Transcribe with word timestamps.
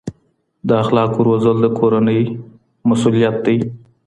د 0.67 0.69
اخلاقو 0.83 1.19
روزل 1.27 1.55
د 1.61 1.65
کورنۍ 1.79 2.21
مسؤلیت 2.89 3.35
دی. 3.45 3.57